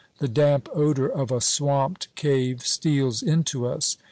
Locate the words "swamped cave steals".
1.39-3.21